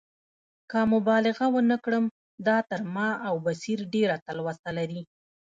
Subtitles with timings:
[0.69, 2.05] که مبالغه ونه کړم،
[2.47, 5.01] دا تر ما او بصیر ډېره تلوسه لري.